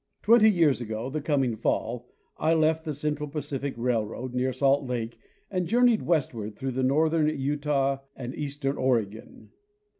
Twenty 0.23 0.49
years 0.49 0.81
ago 0.81 1.11
the 1.11 1.21
coming 1.21 1.55
fall 1.55 2.09
I 2.39 2.55
left 2.55 2.85
the 2.85 2.91
Central 2.95 3.29
Pacific 3.29 3.75
railroad 3.77 4.33
near 4.33 4.51
Salt 4.51 4.87
Lake 4.89 5.19
and 5.51 5.67
journeyed 5.67 6.01
westward 6.01 6.55
through 6.55 6.71
northern 6.71 7.29
Utah 7.39 7.99
and 8.15 8.33
eastern 8.33 8.77
Oregon. 8.77 9.51